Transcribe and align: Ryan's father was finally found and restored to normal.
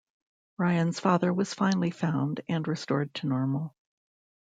Ryan's 0.57 0.99
father 0.99 1.31
was 1.31 1.53
finally 1.53 1.91
found 1.91 2.41
and 2.49 2.67
restored 2.67 3.13
to 3.13 3.27
normal. 3.27 3.75